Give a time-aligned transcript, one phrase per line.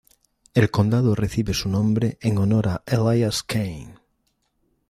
[0.55, 3.99] El condado recibe su nombre en honor a Elias Kane.